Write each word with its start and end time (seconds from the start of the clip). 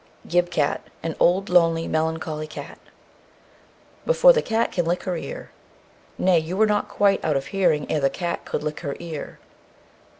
Gib 0.27 0.49
cat; 0.49 0.81
an 1.03 1.15
old, 1.19 1.47
lonely, 1.47 1.87
melancholy 1.87 2.47
cat. 2.47 2.79
Before 4.03 4.33
the 4.33 4.41
cat 4.41 4.71
can 4.71 4.83
lick 4.85 5.03
her 5.03 5.15
ear. 5.15 5.51
"Nay, 6.17 6.39
you 6.39 6.57
were 6.57 6.65
not 6.65 6.89
quite 6.89 7.23
out 7.23 7.37
of 7.37 7.45
hearing 7.53 7.85
ere 7.87 7.99
the 7.99 8.09
cat 8.09 8.43
could 8.43 8.63
lick 8.63 8.79
her 8.79 8.95
ear." 8.99 9.37